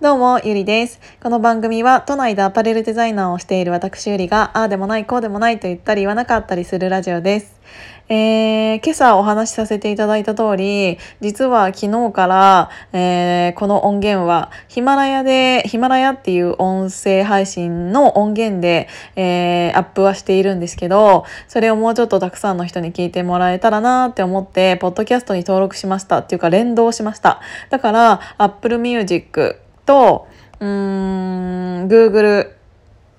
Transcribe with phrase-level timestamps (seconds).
[0.00, 1.00] どうも、ゆりです。
[1.20, 7.60] この番組は都内でアパレルデザイナーをしている私ゆりが、ああでもない、こうでもないと言ったり言わなかったりするラジオです。
[8.08, 18.86] えー、今朝お話しさせていただいた通り、実は昨日から、えー、この音源はヒマラヤで、ヒマラヤっていう音声配信の音源で、
[19.16, 27.40] えー、アップはしているんですけど、それをもうちょっとたくさんの人に聞いてもらえたらなって思って、ポッドキャストに登録しましたっていうか連動しました。
[27.70, 29.58] だから、Apple Music
[29.88, 30.28] と、
[30.60, 32.50] うーん、Google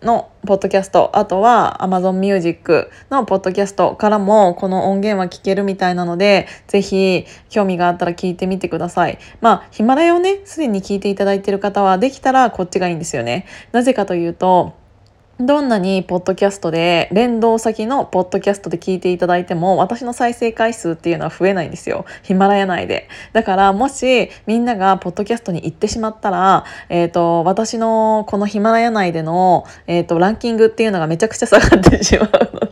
[0.03, 9.17] のポッドキャスト、あとは Amazon Music のポッドキャストからもこの音源は聞けるみたいなので、ぜひ興味があったら聞いてみてください。
[9.41, 13.47] まあ、ヒマラヤをね、すでに聞いていただいている方はできたらこっちがいいんですよね。
[13.71, 14.73] なぜかというと、
[15.39, 22.03] どんなにポッドキャストで連動先のポッドキャストで聞いていただいても私の再生回数っていうのは増えないんですよ。
[22.23, 23.07] ヒマラヤ内で。
[23.31, 32.29] だからもしみんながポッドキャストに行ってしまったら、えーと、私のこのヒマラヤ内での、えーとランキングっていうのがめちゃくちゃ下がってしまう
[32.61, 32.68] の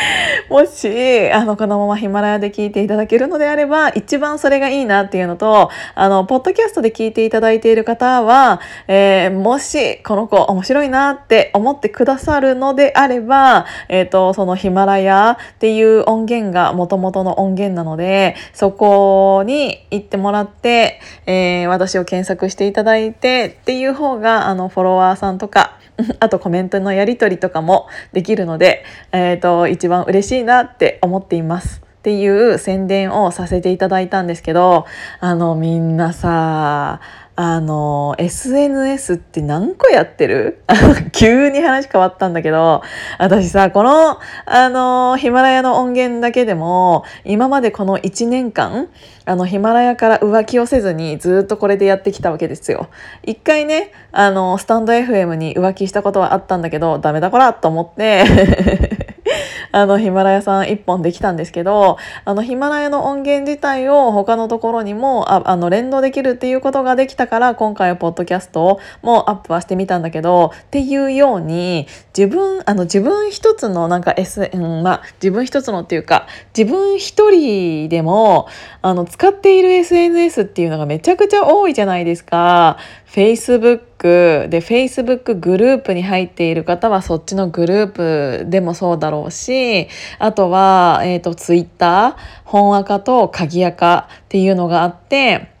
[0.48, 25.76] もし、あの、このままヒマラヤで聞いていただけるのであれば、一番それがいいなっていうのと、あの、ポッドキャストで聞いていただいている方は、えー、もし、この子面白いなって思ってくださるのであれば、えっ、ー、と、そのヒマラヤっていう音源が元々の音源なので、そこに行ってもらって、えー、私を検索していただいてっていう方が、あの、フォロワーさんとか、
[26.20, 31.82] あとコメントのやり取りとかもできるので、えーと、一番嬉しいなって思っています。
[31.82, 34.86] っていう宣伝をさせていただいたんですけど
[35.18, 37.00] あのみんなさ
[37.34, 40.62] あの SNS って何個やってる？
[41.12, 42.82] 急に話変わったんだけど
[43.18, 48.88] 私さこのあのヒマラヤの音源だけでも今までこの1年間
[49.26, 52.88] あのヒマラヤから浮気をせずにずっとこれでやってきたわけですよ。
[53.24, 58.24] 一回ねあのスタンド FM に浮気したことはあったんだけどダメだこらと思って
[59.72, 76.26] あのヒマラヤさん一本できたんですけどあのヒマラヤの音源自体を他のところにもああの連動できるっていうことができたから今回はポッドキャストもアップはしてみたんだけどっていうように自分あの自分一つのなんか S、うん、まあ自分一つのっていうか
[76.56, 78.48] 自分一人でも
[78.82, 82.76] あの使っている SNS っていうのがめちゃくちゃ多いじゃないですか。
[83.06, 89.88] Facebook で Facebook グループに入っている方はそっちのグループでもそうだろうし
[90.18, 95.55] あとは、えーと、Twitter 本赤と鍵赤っていうのがあって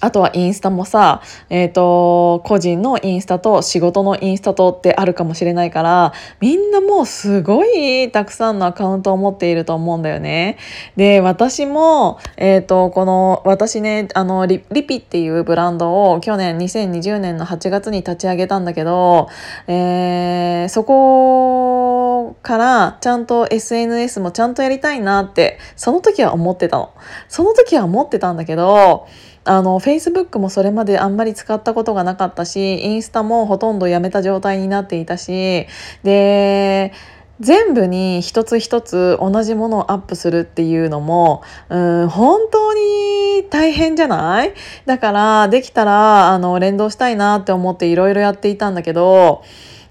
[0.00, 10.58] あとはインスタもさ、えっ、ー、と、個人のインスタと仕事のインスタとってあるかもしれないから、みんなもうすごいたくさんのアカウントを持っていると思うんだよね。
[10.96, 19.28] で、私も、えっ、ー、と、この、私ね、あのリ、リピっていうブランドを去年2020年の8月に立ち上げたんだけど、
[19.68, 26.92] えー、そこからちゃんと SNS もちゃんとやりたいなって、その時は思ってたの。
[27.28, 29.06] その時は思ってたんだけど、
[29.44, 35.66] あの Facebook もそれまであんまり使ったことがなかったしインスタもほとんどやめた状態になっていたし
[36.02, 36.92] で
[37.40, 44.54] 全部に一つ一つ同じものをアップするっていうのもうん本当に大変じゃない？
[44.86, 49.42] だからできたらあの連動したいなって思っていろいろやっていたんだけど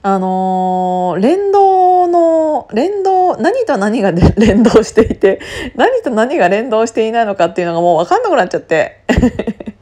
[0.05, 5.39] あのー、連動の連動何と何が連動していて
[5.75, 8.99] 何と何が連動していないのかっていうのがもう分かんなくなっちゃって。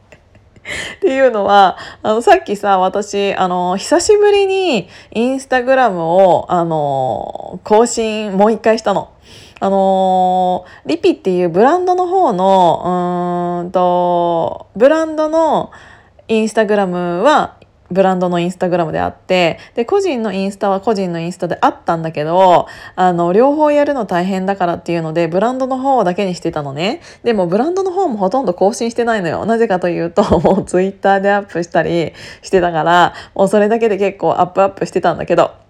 [0.96, 9.08] っていうのはあのさっきさ私あの久しぶりにインスタグラムをあの更新もう一回したの。
[9.58, 15.70] あのリピっていうブランドの方のうんとブランドの
[16.28, 17.56] インスタグラムは
[17.92, 22.66] ブランドのインスタグラムであってで個人のインスタは個人のインスタであったんだけど
[22.96, 27.00] あの両方やるの大変だからっていうのでブランドの方だけにしてたのね。
[27.22, 29.44] でもブランドの方もほとんど更新してないのよ。
[29.46, 32.12] なぜかというと もうツイッターでアップしたり
[32.42, 35.62] してたからもうそれだけで結構アップアップしてたんだけど。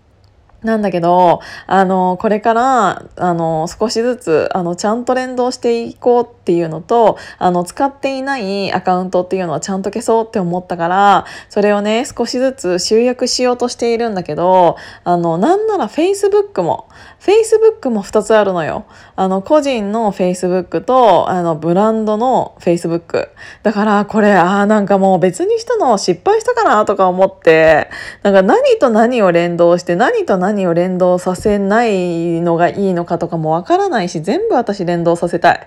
[0.63, 16.89] なんだけど、あの、これから、あの、少しずつ、あの、ちゃんと連動していこうってっていうのと、あの、使っていないアカウントっていうのはちゃんと消そうって思ったから、それをね、少しずつ集約しようとしているんだけど、あの、なんなら Facebook も、
[17.21, 18.87] Facebook も2つあるのよ。
[19.15, 23.29] あの、個人の Facebook と、あの、ブランドの Facebook。
[23.63, 27.89] だから、これ、ああ、なんかもう別にしたの失敗したかなとか思って、
[28.25, 35.67] なんか何と何を連動して、何と何を連動させないのがいいのかとかもわからないし全部私連動させたい。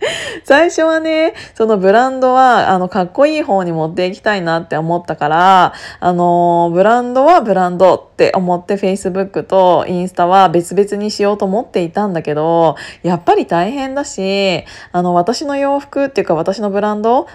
[0.44, 17.26] 最初はね、そのブランドは、あの、かっこいい方に持っていきたいなって思ったから、あの、ブランドはブランドって思って Facebook とインスタは別々にしようと思っていたんだけど、やっぱり大変だし、あの、私の洋服っていうか私のブランドを、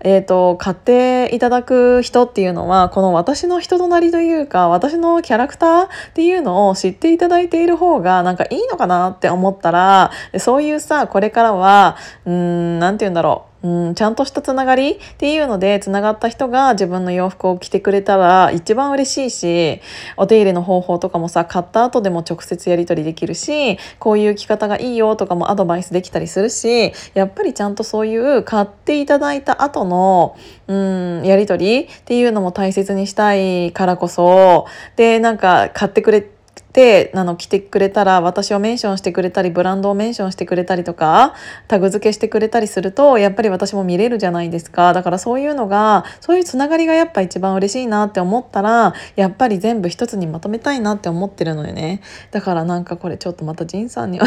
[0.00, 11.96] えっ、ー、と、買っていただく人っていうのは、この私の人となりというか、私のキャラクターっていうのを知っていただいている方が、なんかいいのかなって思ったら、そういうさ、これからは、
[12.26, 13.54] うーん、なんて言うんだろう。
[13.64, 19.80] うん、ちゃんとしたつながりっていうのでつながった人が自分の洋服を着てくれたら一番嬉しいし
[20.18, 30.36] お手入れの方法とかもさ買った後でも直接やり取りできるしこういう着方がいいよとかもアドバイスできたりするしやっぱりちゃんとそういう買っていただいた後の
[30.66, 34.66] うんやり取りっていうのも大切にしたいからこそ
[34.96, 41.34] でなんか買ってくれててあの来てくれたら私をメンションしてくれたりブランドをメンションしてくれたりとか
[41.68, 44.92] タグ付けしてくれたりするとやっぱり私も見れるじゃないですか。
[44.92, 52.00] だからそういうのがそういうつながりがやっぱ一番嬉しいなって思ったらやっぱり全部一つにまとめたいなって思ってるのよね。
[52.30, 54.26] だからなんかこれちょっとまた仁さんには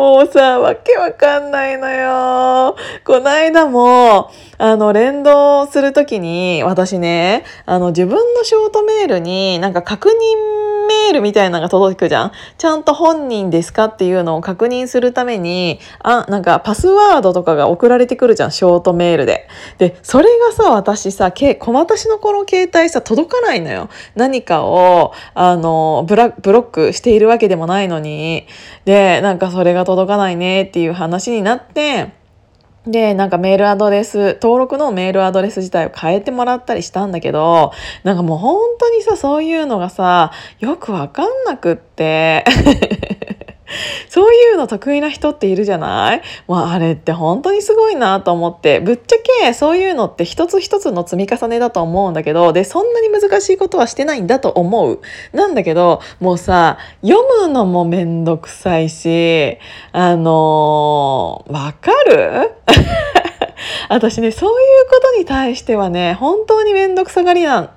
[0.00, 2.74] もうさ、わけわかんないのよ。
[3.04, 12.32] こないだも、あの、連動するときに、私ね、あの、自分のショートメールになんか確認メールみたいなのが届くじゃん。
[12.58, 19.48] ちゃんと本人ですかっていうのを確認するために、あ、なんかパスワードとかが送られてくるじゃん、ショートメールで。
[19.78, 23.88] で、それがさ、私さ、け小私のこの携帯さ、届かないのよ。
[24.16, 28.46] 何かを、あの、ブラブロックしているわけでもないのに。
[28.84, 32.12] で、なんかそれが届かないねっていう話になって、
[32.86, 37.72] で、なんかメールアドレス、登録のメールアドレス自体を変えてもらったりしたんだけど、
[38.04, 42.44] なんかもう本当にさ、そういうのがさ、よくわかんなくって。
[44.08, 46.22] そういうの得意な人っているじゃない？
[46.48, 55.00] まあれって本当にすごいなと思って、ぶっちゃけそういうのって一つ一つの積み重ねだと思うんだけど、で、そんなに難しいことはしてないんだと思う。
[55.32, 59.58] なんだけど、もうさ、読むのもめんどくさいし、
[59.92, 62.52] あのー、わかる？
[63.88, 64.56] 私ね、そういう
[64.88, 67.70] ことに対してはね、本当にめんどくさがりな、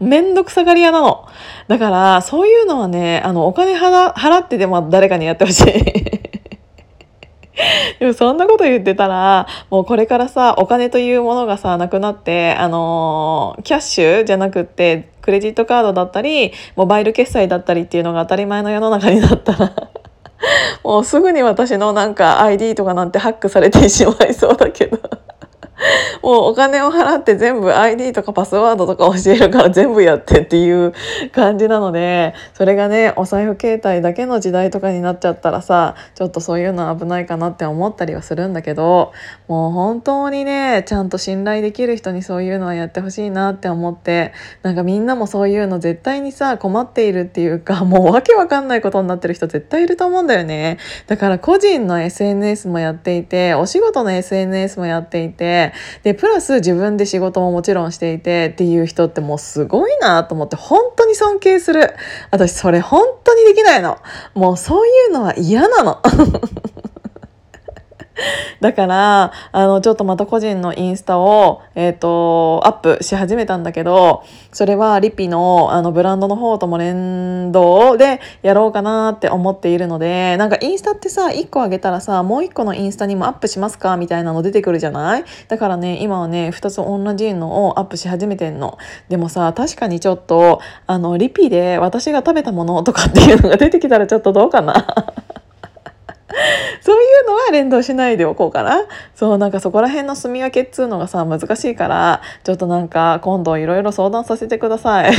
[0.00, 1.26] めんどくさがり屋なの。
[1.68, 5.64] だから、そういうのはね、あの、お金払ってでも誰かにやってほしい。
[7.98, 19.72] でもそんなこと言ってたら、もうこれからさ、お金というものがさ、なくなって、あのー、キャッシュじゃなくって、クレジットカードだったり、モバイル決済だったりっていうのが当たり前の世の中になったら
[20.84, 24.98] もうすぐに私のなんか ID とかなんてハックされてしまいそうだけど
[26.22, 30.92] もうお金を払って全部 ID とかパスワードとか教えるから全部やってっていう
[31.32, 39.12] 感じなのでそれがねお財布携帯だけの時代とかになっちゃったらさちょっとそういうの危ないかなって思ったりはするんだけど
[39.46, 44.32] もう本当にねちゃんと信頼できる人にそういうのはやってほしいなって思って
[44.62, 50.78] なんかみんなもそういうの絶対にさ困っているっていうか もうわけわかんないことになってる人絶対いると思うんだよね。
[51.06, 61.94] だから個人の SNS もやっていてお仕事の SNS もやっていてでプラス自分で仕事ももちろんしていてっていう人ってもうすごいなと思って本当に尊敬する。
[62.30, 63.98] 私それ本当にできないの。
[64.34, 66.02] もうそういうのは嫌なの。
[68.60, 85.24] だから、あの、ちょっとまた個人のインスタを、えっ、ー、と、アップし始めたんだけど、それはリピの、あの、ブランドの方とも連動でやろうかなって思っているので、なんかインスタってさ、1個あげたらさ、もう1個のインスタにもアップしますかみたいなの出てくるじゃない？
[85.48, 88.78] だからね、今はね、2つ同じのをアップし始めてんの。
[89.08, 95.14] でもさ、確かにちょっと、あの、リピで私が食べたものとかっていうのが出てきたらちょっとどうかな？
[96.82, 98.84] そういうのは連動しないでおこうかな。
[99.14, 105.12] そうなんかそこら辺の住み分けっつうのがさ難しいからちょっとなんか今度いろいろ相談させてください。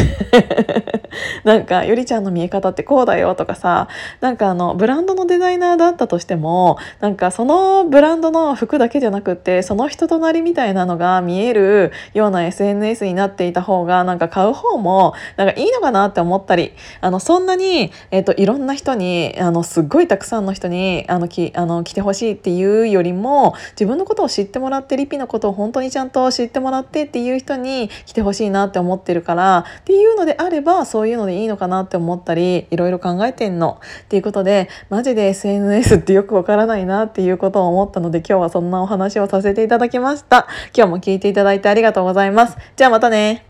[1.44, 3.88] なんかゆりちゃんの見え方ってこうだよとかさ
[4.22, 33.80] なんかあのブランドのデザイナーだったとしてもなんかそのブランドの服だけじゃなくってその人となりみたいなのが見えるような SNS になっていた方がなんか買う方もなんかいいのかなって思ったりあのそんなに、えーと、いろんな人にあのすっごいたくさんの人にあのきあの来てほしいっていうよりも自分のことを知ってもらってリピのことを本当にちゃんと知ってもらってっていう人に来てほしいなって思ってるからっていうのであればそういうのでいいのかなって思ったりいろいろ考えてんの。
[34.04, 40.48] っていうことでマジで SNS ってよくわからないなっていうことを思ったので今日はそんなお話をさせていただきました。
[40.76, 42.58] 今日も聞いていただいてありがとうございます。
[42.76, 43.49] じゃあまたね。